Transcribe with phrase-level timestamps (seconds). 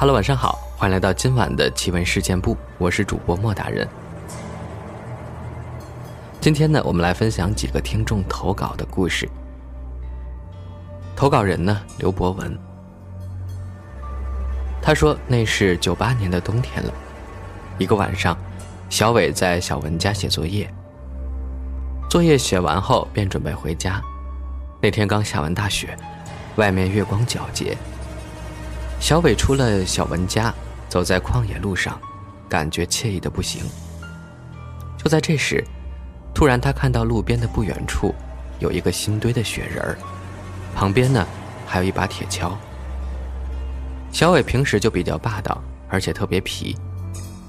[0.00, 3.84] Hello，晚上好，欢迎来到今晚的奇闻事件部，我是主播莫大人。
[6.40, 9.28] 今天呢，我们来分享几个听众投稿的故事。
[11.16, 12.56] 投稿人呢，刘博文。
[14.80, 16.94] 他说那是九八年的冬天了，
[17.76, 18.38] 一个晚上，
[18.88, 20.72] 小伟在小文家写作业。
[22.08, 24.00] 作业写完后，便准备回家。
[24.80, 25.98] 那天刚下完大雪，
[26.54, 27.76] 外面月光皎洁。
[29.00, 30.52] 小伟出了小文家，
[30.88, 31.98] 走在旷野路上，
[32.48, 33.62] 感觉惬意的不行。
[34.98, 35.64] 就在这时，
[36.34, 38.14] 突然他看到路边的不远处
[38.58, 39.98] 有一个新堆的雪人儿，
[40.74, 41.26] 旁边呢
[41.66, 42.52] 还有一把铁锹。
[44.12, 46.76] 小伟平时就比较霸道，而且特别皮，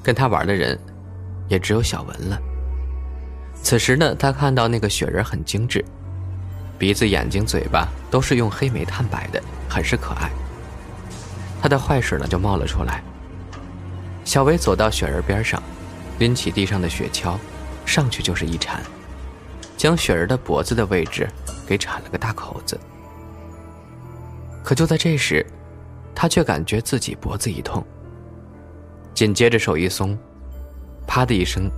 [0.04, 0.80] 跟他玩的人
[1.48, 2.40] 也只有小文了。
[3.62, 5.84] 此时呢，他看到那个雪人很精致，
[6.78, 10.30] 鼻子、眼睛、嘴巴都是用黑煤炭摆的，很是可爱。
[11.62, 13.04] 他的坏水呢就冒了出来。
[14.24, 15.62] 小伟走到雪人边上，
[16.20, 17.36] 拎起地上的雪橇，
[17.86, 18.82] 上去就是一铲，
[19.76, 21.28] 将雪人的脖子的位置
[21.66, 22.80] 给铲了个大口子。
[24.64, 25.46] 可就在这时，
[26.14, 27.84] 他却感觉自己脖子一痛，
[29.14, 30.18] 紧接着手一松，
[31.08, 31.70] 啪的一声，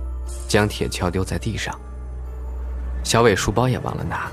[0.46, 1.74] 将铁锹丢在地上。
[3.02, 4.30] 小伟书包也忘了拿，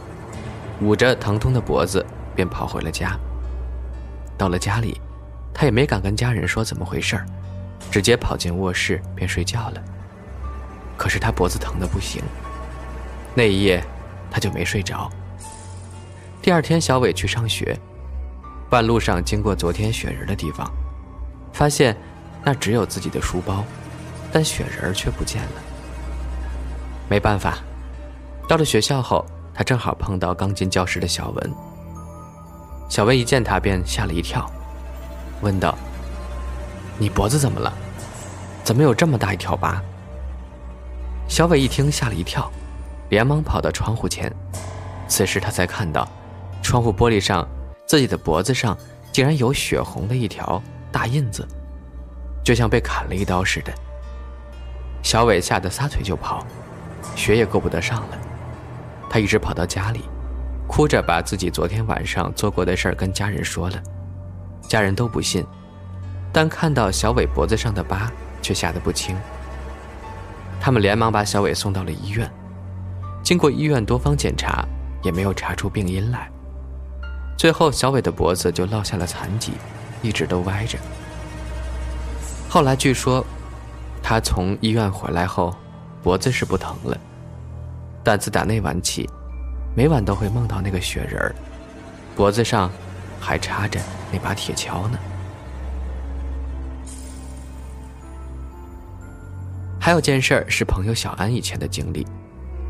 [0.81, 2.05] 捂着疼痛的脖子
[2.35, 3.17] 便跑回了家。
[4.37, 4.99] 到了家里。
[5.53, 7.19] 他也没敢跟家人说怎么回事，
[7.91, 9.83] 直接跑进卧室便睡觉了。
[10.97, 12.21] 可是他脖子疼的不行，
[13.35, 13.83] 那一夜
[14.29, 15.09] 他就没睡着。
[16.41, 17.77] 第二天，小伟去上学，
[18.69, 20.69] 半路上经过昨天雪人的地方，
[21.53, 21.95] 发现
[22.43, 23.63] 那只有自己的书包，
[24.31, 25.61] 但雪人却不见了。
[27.09, 27.57] 没办法，
[28.47, 31.53] 到了学校后，他正好碰到刚进教室的小文。
[32.89, 34.49] 小文一见他便吓了一跳。
[35.41, 35.77] 问道
[36.97, 37.73] ：“你脖子怎么了？
[38.63, 39.81] 怎么有这么大一条疤？”
[41.27, 42.51] 小伟一听吓了一跳，
[43.09, 44.31] 连忙跑到窗户前。
[45.07, 46.07] 此时他才看到，
[46.61, 47.47] 窗户玻璃上
[47.87, 48.77] 自己的脖子上
[49.11, 50.61] 竟然有血红的一条
[50.91, 51.47] 大印子，
[52.43, 53.73] 就像被砍了一刀似的。
[55.01, 56.45] 小伟吓得撒腿就跑，
[57.15, 58.17] 学也够不得上了。
[59.09, 60.03] 他一直跑到家里，
[60.67, 63.81] 哭着把自己昨天晚上做过的事儿跟家人说了。
[64.67, 65.45] 家人都不信，
[66.31, 68.11] 但看到小伟脖子上的疤，
[68.41, 69.15] 却吓得不轻。
[70.61, 72.29] 他们连忙把小伟送到了医院，
[73.23, 74.63] 经过医院多方检查，
[75.01, 76.29] 也没有查出病因来。
[77.37, 79.53] 最后，小伟的脖子就落下了残疾，
[80.01, 80.77] 一直都歪着。
[82.49, 83.25] 后来据说，
[84.03, 85.55] 他从医院回来后，
[86.03, 86.97] 脖子是不疼了，
[88.03, 89.09] 但自打那晚起，
[89.75, 91.35] 每晚都会梦到那个雪人儿，
[92.15, 92.69] 脖子上。
[93.21, 93.77] 还插着
[94.11, 94.97] 那把铁锹呢。
[99.79, 102.05] 还有件事儿是朋友小安以前的经历，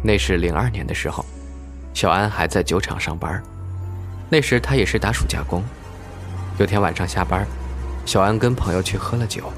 [0.04, 1.26] 那是零二年的时候，
[1.94, 3.42] 小安还在酒厂上班，
[4.30, 5.64] 那时他也是打暑假工。
[6.58, 7.46] 有天晚上下班，
[8.06, 9.52] 小安跟朋友去喝了酒，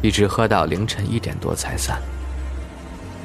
[0.00, 2.00] 一直喝到凌晨一点多才散。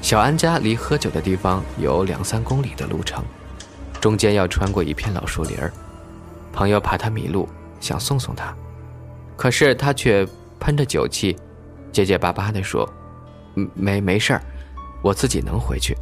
[0.01, 3.23] 小安家离喝酒的地方有两三公里的路程，
[4.01, 5.71] 中间要穿过一片老树林儿。
[6.51, 7.47] 朋友怕他迷路，
[7.83, 8.55] 想送送他，
[9.35, 10.25] 可是他却
[10.57, 11.37] 喷着酒气，
[11.91, 12.89] 结结巴巴地说
[13.75, 14.41] ：“没没事儿，
[15.01, 15.93] 我自己能回去。”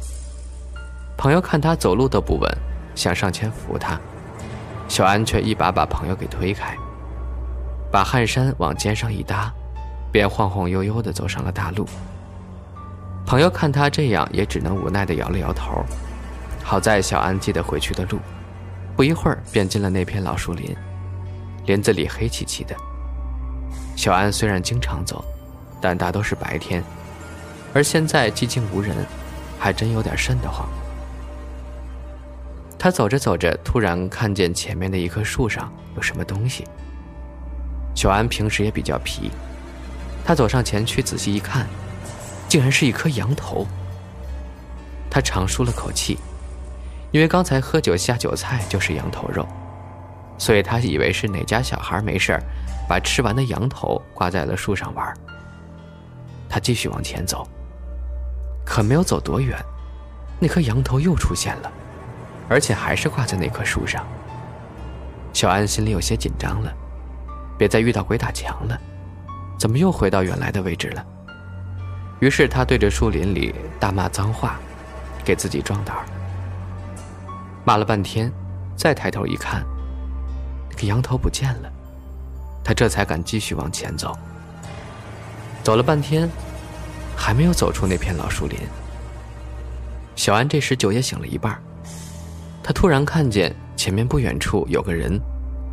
[1.18, 2.48] 朋友看他走路都不稳，
[2.94, 4.00] 想上前扶他，
[4.86, 6.76] 小安却一把把朋友给推开，
[7.90, 9.52] 把汗衫往肩上一搭，
[10.12, 11.84] 便晃晃悠悠地走上了大路。
[13.26, 15.84] 朋友看他这样，也只能无奈地摇了摇头。
[16.62, 18.20] 好在小安记得回去的路。
[18.94, 20.76] 不一会儿，便进了那片老树林，
[21.66, 22.74] 林子里黑漆漆的。
[23.96, 25.24] 小安虽然经常走，
[25.80, 26.82] 但大都是白天，
[27.72, 28.96] 而现在寂静无人，
[29.58, 30.68] 还真有点瘆得慌。
[32.78, 36.64] 他走着走着，突然看见前面的一棵树上有什么东西。
[37.94, 39.30] 小安平时也比较皮，
[40.24, 41.66] 他走上前去仔细一看，
[42.48, 43.66] 竟然是一颗羊头。
[45.10, 46.18] 他长舒了口气。
[47.12, 49.46] 因为刚才喝酒下酒菜就是羊头肉，
[50.42, 52.36] 所以他以为是哪家小孩没事
[52.88, 55.14] 把吃完的羊头挂在了树上玩。
[56.48, 57.46] 他继续往前走，
[58.64, 59.56] 可没有走多远，
[60.40, 61.70] 那颗羊头又出现了，
[62.48, 64.04] 而且还是挂在那棵树上。
[65.32, 66.74] 小安心里有些紧张了，
[67.56, 68.76] 别再遇到鬼打墙了，
[69.56, 71.06] 怎么又回到原来的位置了？
[72.18, 74.58] 于是他对着树林里大骂脏话，
[75.24, 76.02] 给自己壮胆儿。
[77.64, 78.28] 骂了半天，
[78.74, 79.64] 再抬头一看，
[80.82, 81.72] 那个羊头不见了。
[82.64, 84.18] 他这才敢继续往前走。
[85.62, 86.28] 走了半天，
[87.16, 88.58] 还没有走出那片老树林。
[90.16, 91.56] 小安这时酒也醒了一半，
[92.64, 95.20] 他突然看见前面不远处有个人，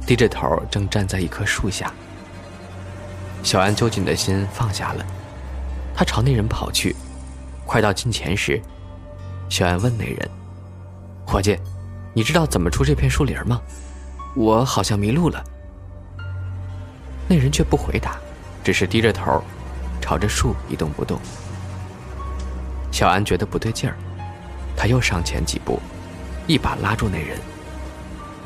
[0.06, 1.92] 低着头正站在一棵树下。
[3.42, 5.06] 小安揪紧的心放下了，
[5.96, 6.96] 他朝那人跑去，
[7.66, 8.62] 快到近前时，
[9.50, 10.30] 小安问那人
[11.26, 11.58] ：“伙计，
[12.14, 13.60] 你知道怎么出这片树林吗？
[14.36, 15.44] 我好像迷路了。”
[17.28, 18.18] 那人却不回答，
[18.64, 19.44] 只是低着头，
[20.02, 21.20] 朝着树一动不动。
[22.92, 23.96] 小安觉得不对劲儿，
[24.76, 25.80] 他又上前几步，
[26.48, 27.38] 一把拉住那人。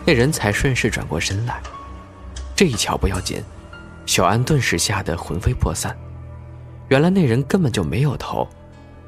[0.05, 1.61] 那人才顺势转过身来。
[2.55, 3.41] 这一瞧不要紧，
[4.05, 5.97] 小安顿时吓得魂飞魄散。
[6.89, 8.45] 原来那人根本就没有头，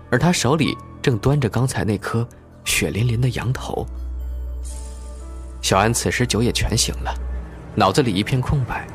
[0.09, 2.25] 而他手里正端着刚才那颗
[2.63, 3.85] 血淋淋的羊头。
[5.65, 7.11] 小安此时酒也全醒了，
[7.73, 8.85] 脑子里一片空白。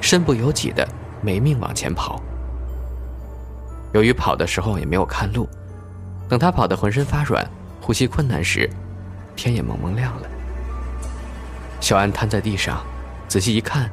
[0.00, 0.86] 身不由己的
[1.20, 2.22] 没命往前跑。
[3.92, 5.48] 由于跑的时候也没有看路，
[6.28, 7.44] 等他跑得浑身发软、
[7.80, 8.70] 呼吸困难时，
[9.34, 10.28] 天也蒙蒙亮了。
[11.80, 12.80] 小安瘫在地上，
[13.26, 13.90] 仔细一看，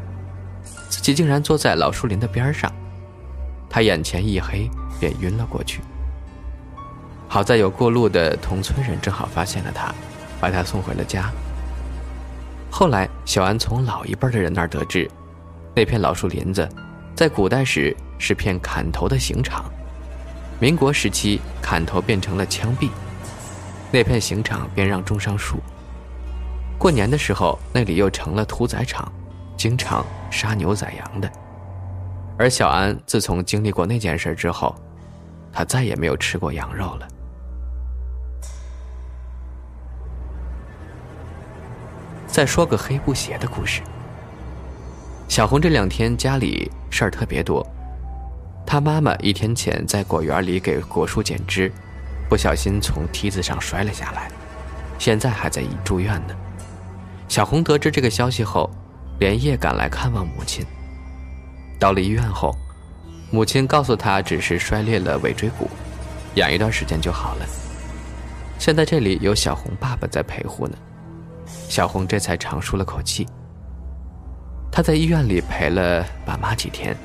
[0.89, 2.71] 自己竟然坐在老树林的边上。
[3.67, 4.69] 他眼前一黑，
[5.00, 5.81] 便晕了过去。
[7.27, 9.91] 好在有过路的同村人正好发现了他，
[10.39, 11.31] 把他送回了家。
[12.71, 15.07] 后来，小安从老一辈的人那儿得知。
[15.75, 16.68] 那片老树林子，
[17.13, 19.65] 在古代时是片砍头的刑场，
[20.57, 22.89] 民国时期砍头变成了枪毙，
[23.91, 25.57] 那片刑场便让种上树。
[26.79, 29.12] 过年的时候，那里又成了屠宰场，
[29.57, 31.29] 经常杀牛宰羊的。
[32.38, 34.74] 而小安自从经历过那件事之后，
[35.51, 37.07] 他再也没有吃过羊肉了。
[42.31, 43.81] 再说个黑布鞋的故事。
[45.27, 47.65] 小红这两天家里事儿特别多，
[48.65, 51.69] 她妈妈一天前在果园里给果树剪枝，
[52.29, 54.31] 不小心从梯子上摔了下来，
[54.97, 56.33] 现在还在住院呢。
[57.27, 58.69] 小红得知这个消息后，
[59.19, 60.65] 连夜赶来看望母亲。
[61.77, 62.55] 到了医院后，
[63.29, 65.69] 母亲告诉她只是摔裂了尾椎骨，
[66.35, 67.45] 养一段时间就好了。
[68.57, 70.77] 现在这里有小红爸爸在陪护呢，
[71.69, 73.27] 小红这才长舒了口气。
[74.71, 76.95] 她在医院里陪了爸妈几天，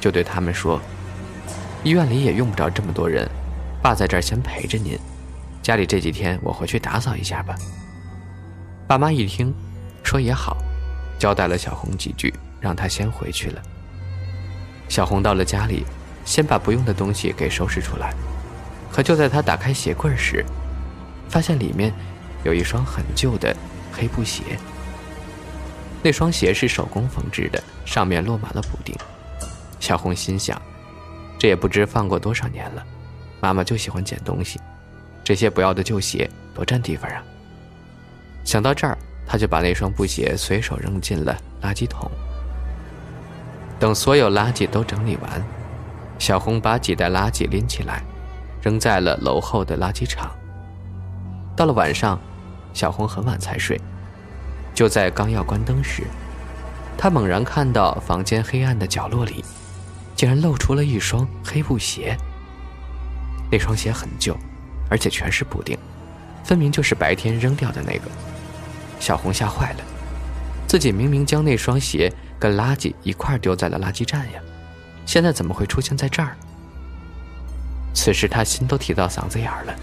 [0.00, 0.80] 就对他们说
[1.82, 3.28] ：“医院里也用不着这么多人，
[3.82, 4.98] 爸在这儿先陪着您。
[5.62, 7.54] 家里这几天我回去打扫一下吧。”
[8.86, 9.52] 爸妈一听，
[10.02, 10.56] 说也好，
[11.18, 13.62] 交代了小红几句，让她先回去了。
[14.88, 15.84] 小红到了家里，
[16.24, 18.14] 先把不用的东西给收拾出来，
[18.92, 20.44] 可就在她打开鞋柜时，
[21.28, 21.92] 发现里面
[22.44, 23.56] 有一双很旧的
[23.96, 24.42] 黑布鞋。
[26.02, 28.94] 那双鞋是手工缝制的，上面落满了补丁。
[29.80, 30.60] 小红心想，
[31.38, 32.84] 这也不知放过多少年了。
[33.40, 34.60] 妈妈就喜欢捡东西，
[35.24, 37.22] 这些不要的旧鞋多占地方啊。
[38.44, 38.96] 想到这儿，
[39.26, 42.10] 她就把那双布鞋随手扔进了垃圾桶。
[43.78, 45.44] 等所有垃圾都整理完，
[46.18, 48.02] 小红把几袋垃圾拎起来，
[48.62, 50.30] 扔在了楼后的垃圾场。
[51.54, 52.18] 到了晚上，
[52.76, 53.80] 小红很晚才睡。
[54.74, 56.02] 就在刚要关灯时，
[56.98, 59.42] 她猛然看到房间黑暗的角落里，
[60.14, 62.14] 竟然露出了一双黑布鞋。
[63.50, 64.36] 那双鞋很旧，
[64.90, 65.78] 而且全是补丁，
[66.44, 68.02] 分明就是白天扔掉的那个。
[69.00, 69.78] 小红吓坏了，
[70.68, 74.40] 自己明明将那双鞋跟垃圾一块丢在了垃圾站呀，
[75.06, 76.36] 现在怎么会出现在这儿？
[77.94, 79.74] 此时他心都提到嗓子眼儿了，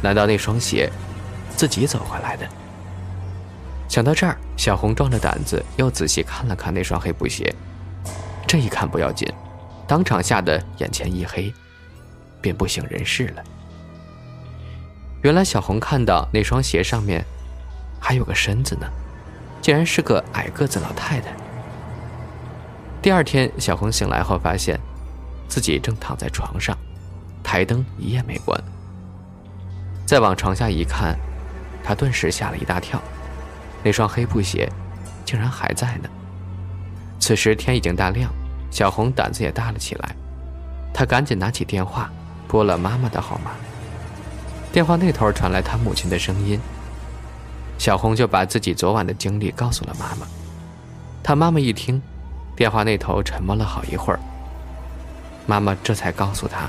[0.00, 0.90] 难道那双鞋
[1.56, 2.46] 自己走回来的？
[3.88, 7.54] 想到这儿，小红壮着胆子又仔细看了看那双黑布鞋。
[8.46, 9.30] 这一看不要紧，
[9.86, 11.52] 当场吓得眼前一黑，
[12.40, 13.42] 便不省人事了。
[15.22, 17.24] 原来小红看到那双鞋上面
[18.00, 18.86] 还有个身子呢，
[19.62, 21.32] 竟然是个矮个子老太太。
[23.00, 24.78] 第二天，小红醒来后发现，
[25.48, 26.76] 自己正躺在床上，
[27.42, 28.58] 台灯一夜没关。
[30.06, 31.18] 再往床下一看，
[31.84, 33.00] 他顿时吓了一大跳。
[33.82, 34.66] 那双黑布鞋，
[35.24, 36.08] 竟然还在呢。
[37.20, 38.30] 此时天已经大亮，
[38.70, 40.16] 小红胆子也大了起来。
[40.92, 42.10] 她赶紧拿起电话，
[42.48, 43.50] 拨了妈妈的号码。
[44.72, 46.58] 电话那头传来她母亲的声音。
[47.76, 50.26] 小红就把自己昨晚的经历告诉了妈妈。
[51.22, 52.00] 她妈妈一听，
[52.56, 54.20] 电话那头沉默了好一会儿。
[55.46, 56.68] 妈妈这才告诉她：“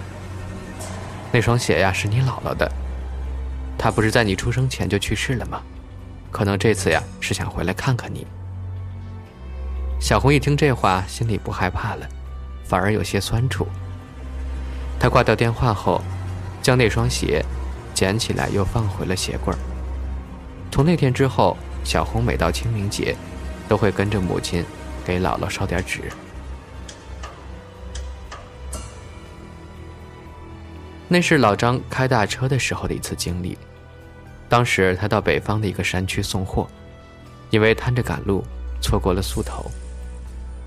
[1.32, 2.70] 那双鞋呀，是你姥姥的。
[3.86, 5.62] 他不是在你出生前就去世了吗？”
[6.34, 8.26] 可能这次呀是想回来看看你。
[10.00, 12.10] 小红一听这话，心里不害怕了，
[12.64, 13.68] 反而有些酸楚。
[15.00, 16.02] 他挂掉电话后，
[16.64, 17.46] 将那双鞋
[17.94, 19.60] 捡起来，又放回了鞋柜儿。
[20.72, 23.16] 从那天之后，小红每到清明节，
[23.68, 24.66] 都会跟着母亲
[25.06, 26.12] 给姥姥烧点纸。
[31.08, 33.56] 那是老张开大车的时候的一次经历。
[34.56, 36.66] 当时他到北方的一个山区送货，
[37.50, 38.42] 因为摊着赶路，
[38.82, 39.70] 错过了宿头，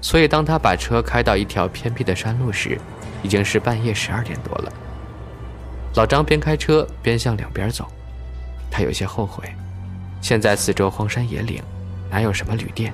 [0.03, 2.79] 所以当他把车开到一条偏僻的山路时，
[3.23, 4.71] 已经是半夜十二点多了。
[5.95, 7.91] 老张边开车边向两边走，
[8.71, 9.51] 他有些后悔，
[10.21, 11.63] 现在四周荒山野岭，
[12.11, 12.93] 哪有什么旅店，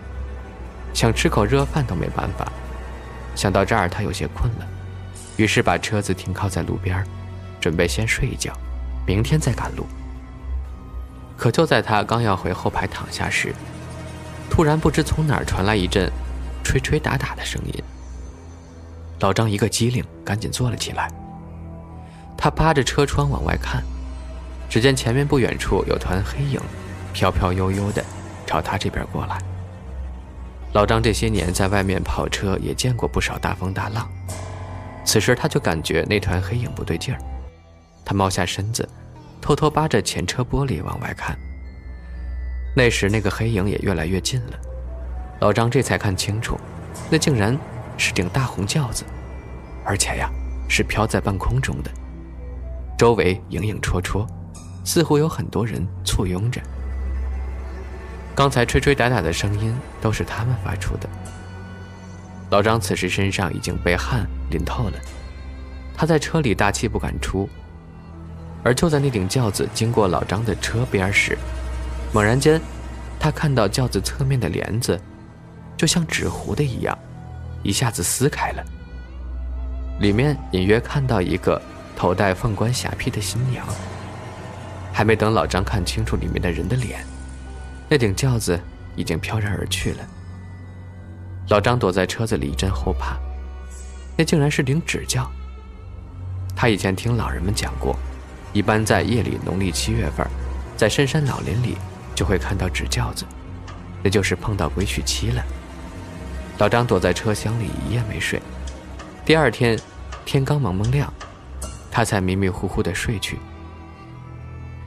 [0.93, 2.47] 想吃口热饭都没办法。
[3.35, 4.67] 想到这儿，他有些困了，
[5.39, 7.05] 于是把车子停靠在路边，
[7.61, 8.57] 准备先睡一觉，
[9.05, 9.85] 明天再赶路。
[11.37, 13.55] 可就在他刚要回后排躺下时，
[14.49, 16.11] 突然不知从哪儿传来一阵
[16.63, 17.83] 吹吹打打的声音。
[19.21, 21.11] 老张一个机灵，赶紧坐了起来。
[22.37, 23.83] 他扒着车窗往外看，
[24.69, 26.61] 只见前面不远处有团黑影，
[27.13, 28.05] 飘飘悠悠的
[28.47, 29.39] 朝他这边过来。
[30.73, 34.09] 老张这些年在外面跑车，也见过不少大风大浪，
[35.05, 37.21] 此时他就感觉那团黑影不对劲儿，
[38.05, 38.87] 他猫下身子，
[39.45, 41.37] 偷偷扒着前车玻璃往外看。
[42.75, 44.59] 那时那个黑影也越来越近了，
[45.41, 46.59] 老张这才看清楚，
[47.11, 47.55] 那竟然
[47.99, 49.05] 是顶大红轿子，
[49.85, 50.31] 而且呀
[50.67, 51.91] 是飘在半空中的。
[52.97, 54.27] 周围影影绰绰，
[54.83, 56.59] 似乎有很多人簇拥着。
[58.35, 61.09] 刚才吹吹打打的声音都是他们发出的。
[62.49, 64.99] 老张此时身上已经被汗淋透了，
[65.95, 67.47] 他在车里大气不敢出。
[68.65, 71.37] 而就在那顶轿子经过老张的车边时，
[72.13, 72.61] 猛然间，
[73.21, 74.99] 他看到轿子侧面的帘子，
[75.77, 76.99] 就像纸糊的一样，
[77.63, 78.65] 一下子撕开了。
[80.01, 81.61] 里面隐约看到一个。
[81.97, 83.65] 头戴凤冠霞帔的新娘，
[84.93, 87.07] 还没等老张看清楚里面的人的脸，
[87.89, 88.59] 那顶轿子
[88.97, 89.99] 已经飘然而去了。
[91.51, 93.17] 老张躲在车子里一阵后怕，
[94.17, 95.31] 那竟然是顶纸轿。
[96.57, 97.97] 他以前听老人们讲过，
[98.55, 100.27] 一般在夜里农历七月份，
[100.77, 101.77] 在深山老林里
[102.15, 103.27] 就会看到纸轿子，
[104.03, 105.45] 那就是碰到鬼娶妻了。
[106.59, 108.41] 老张躲在车厢里一夜没睡，
[109.25, 109.79] 第二天
[110.25, 111.13] 天刚蒙蒙亮。
[111.91, 113.39] 他才迷迷糊糊的睡去，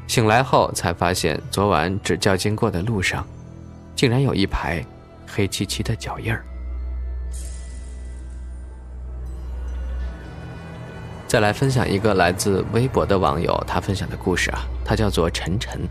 [0.07, 3.25] 醒来后才发现，昨晚纸轿经过的路上，
[3.95, 4.85] 竟然有一排
[5.25, 6.43] 黑漆漆的脚印儿。
[11.27, 15.81] 再来分享一个来自微博的网友他分享的故事啊，他叫做晨晨。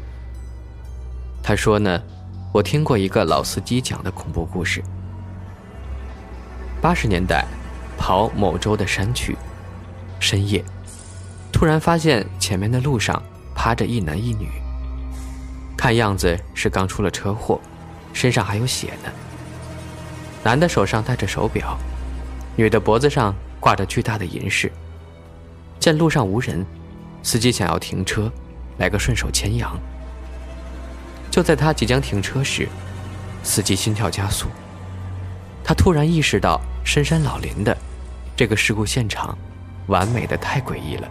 [1.42, 2.02] 他说呢，
[2.54, 4.82] 我听过一个老司机讲的恐怖故事。
[6.80, 7.44] 八十年代，
[7.98, 9.36] 跑某州的山区，
[10.18, 10.64] 深夜。
[11.52, 13.22] 突然发现前面的路上
[13.54, 14.48] 趴着一男一女，
[15.76, 17.60] 看样子是刚出了车祸，
[18.14, 19.10] 身上还有血呢。
[20.42, 21.76] 男的手上戴着手表，
[22.56, 24.72] 女的脖子上挂着巨大的银饰。
[25.86, 26.66] 见路上无人，
[27.22, 28.28] 司机想要停车，
[28.78, 29.78] 来个顺手牵羊。
[31.30, 32.68] 就在他即将停车时，
[33.44, 34.48] 司机心跳加速。
[35.62, 37.76] 他突然意识到深山老林的
[38.34, 39.38] 这个事故现场，
[39.86, 41.08] 完美的太诡异了。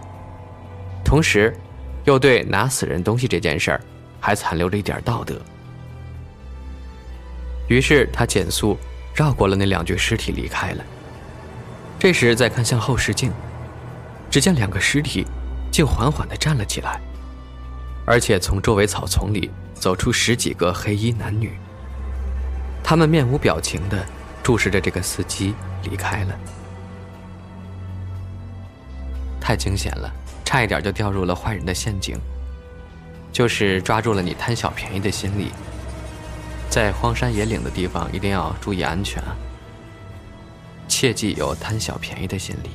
[1.06, 1.56] 同时，
[2.04, 3.82] 又对拿死人东西这件事儿，
[4.20, 5.40] 还残留着一点道德。
[7.70, 8.78] 于是他减速，
[9.14, 10.84] 绕过了那两具尸体离开了。
[11.98, 13.32] 这时再看向后视镜，
[14.36, 15.26] 只见两个尸体
[15.72, 17.00] 竟缓缓地站了起来，
[18.06, 21.58] 而且从周围草丛里走出十几个黑衣男女。
[22.84, 24.06] 他们面无表情地
[24.44, 26.36] 注视着这个司机离开了。
[29.40, 30.14] 太惊险了。
[30.44, 32.20] 差一点就掉入了坏人的陷阱，
[33.32, 35.54] 就是抓住了你贪小便宜的心理。
[36.70, 39.34] 在荒山野岭的地方，一定要注意安全啊，
[40.90, 42.72] 切记有贪小便宜的心理。